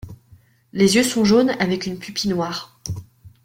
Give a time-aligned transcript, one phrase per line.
[0.73, 2.81] Les yeux sont jaunes avec une pupille noire.